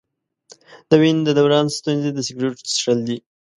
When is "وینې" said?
1.01-1.21